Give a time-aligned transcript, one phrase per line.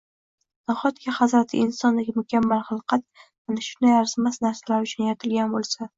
[0.69, 5.89] Nahotki hazrati insondek mukammal xilqat mana shunday arzimas narsalar uchun yaratilgan bo‘lsa?!